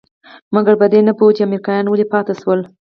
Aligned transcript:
مګر 0.55 0.73
په 0.81 0.85
دې 0.91 0.99
نه 1.07 1.13
پوهېده 1.17 1.35
چې 1.35 1.45
امريکايان 1.47 1.85
ولې 1.87 2.05
پاتې 2.13 2.33
شول. 2.41 2.59